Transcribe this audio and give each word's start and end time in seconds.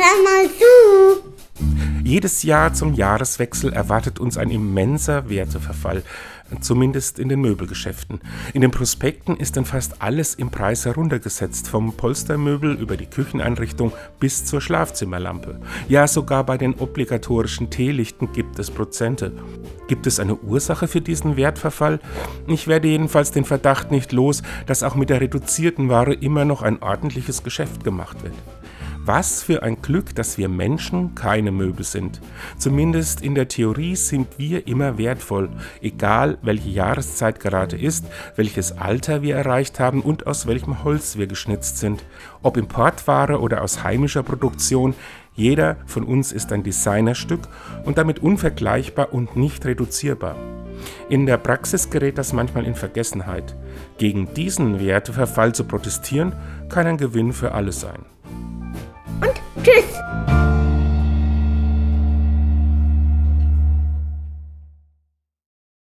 Hör 0.00 0.22
mal 0.22 0.48
zu! 0.48 1.24
Jedes 2.04 2.44
Jahr 2.44 2.72
zum 2.72 2.94
Jahreswechsel 2.94 3.72
erwartet 3.72 4.20
uns 4.20 4.38
ein 4.38 4.48
immenser 4.48 5.28
Werteverfall, 5.28 6.04
zumindest 6.60 7.18
in 7.18 7.28
den 7.28 7.40
Möbelgeschäften. 7.40 8.20
In 8.54 8.60
den 8.60 8.70
Prospekten 8.70 9.36
ist 9.36 9.56
dann 9.56 9.64
fast 9.64 10.00
alles 10.00 10.36
im 10.36 10.50
Preis 10.50 10.86
heruntergesetzt, 10.86 11.66
vom 11.66 11.96
Polstermöbel 11.96 12.76
über 12.76 12.96
die 12.96 13.06
Kücheneinrichtung 13.06 13.92
bis 14.20 14.44
zur 14.44 14.60
Schlafzimmerlampe. 14.60 15.58
Ja, 15.88 16.06
sogar 16.06 16.44
bei 16.44 16.58
den 16.58 16.74
obligatorischen 16.74 17.68
Teelichten 17.68 18.32
gibt 18.32 18.60
es 18.60 18.70
Prozente. 18.70 19.32
Gibt 19.88 20.06
es 20.06 20.20
eine 20.20 20.36
Ursache 20.36 20.86
für 20.86 21.00
diesen 21.00 21.36
Wertverfall? 21.36 21.98
Ich 22.46 22.68
werde 22.68 22.86
jedenfalls 22.86 23.32
den 23.32 23.44
Verdacht 23.44 23.90
nicht 23.90 24.12
los, 24.12 24.44
dass 24.66 24.84
auch 24.84 24.94
mit 24.94 25.10
der 25.10 25.20
reduzierten 25.20 25.88
Ware 25.88 26.14
immer 26.14 26.44
noch 26.44 26.62
ein 26.62 26.80
ordentliches 26.84 27.42
Geschäft 27.42 27.82
gemacht 27.82 28.22
wird. 28.22 28.34
Was 29.04 29.42
für 29.42 29.62
ein 29.62 29.80
Glück, 29.80 30.14
dass 30.14 30.38
wir 30.38 30.48
Menschen 30.48 31.14
keine 31.14 31.50
Möbel 31.50 31.84
sind. 31.84 32.20
Zumindest 32.58 33.22
in 33.22 33.34
der 33.34 33.48
Theorie 33.48 33.96
sind 33.96 34.38
wir 34.38 34.66
immer 34.66 34.98
wertvoll, 34.98 35.48
egal 35.80 36.38
welche 36.42 36.68
Jahreszeit 36.68 37.40
gerade 37.40 37.76
ist, 37.76 38.04
welches 38.36 38.76
Alter 38.76 39.22
wir 39.22 39.36
erreicht 39.36 39.80
haben 39.80 40.02
und 40.02 40.26
aus 40.26 40.46
welchem 40.46 40.84
Holz 40.84 41.16
wir 41.16 41.26
geschnitzt 41.26 41.78
sind. 41.78 42.04
Ob 42.42 42.56
Importware 42.56 43.40
oder 43.40 43.62
aus 43.62 43.82
heimischer 43.82 44.22
Produktion, 44.22 44.94
jeder 45.34 45.76
von 45.86 46.04
uns 46.04 46.32
ist 46.32 46.52
ein 46.52 46.64
Designerstück 46.64 47.40
und 47.84 47.96
damit 47.96 48.18
unvergleichbar 48.18 49.12
und 49.12 49.36
nicht 49.36 49.64
reduzierbar. 49.64 50.36
In 51.08 51.26
der 51.26 51.38
Praxis 51.38 51.90
gerät 51.90 52.18
das 52.18 52.32
manchmal 52.32 52.66
in 52.66 52.74
Vergessenheit. 52.74 53.56
Gegen 53.98 54.34
diesen 54.34 54.80
Werteverfall 54.80 55.54
zu 55.54 55.64
protestieren, 55.64 56.34
kann 56.68 56.86
ein 56.86 56.98
Gewinn 56.98 57.32
für 57.32 57.52
alle 57.52 57.72
sein. 57.72 58.04
Tschüss! 59.62 59.98